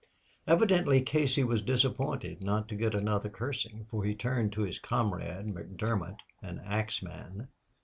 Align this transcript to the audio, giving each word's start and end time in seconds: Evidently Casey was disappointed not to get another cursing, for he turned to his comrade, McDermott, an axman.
Evidently 0.47 0.99
Casey 0.99 1.43
was 1.43 1.61
disappointed 1.61 2.41
not 2.41 2.67
to 2.69 2.75
get 2.75 2.95
another 2.95 3.29
cursing, 3.29 3.85
for 3.91 4.03
he 4.03 4.15
turned 4.15 4.51
to 4.53 4.61
his 4.61 4.79
comrade, 4.79 5.45
McDermott, 5.45 6.17
an 6.41 6.57
axman. 6.65 7.49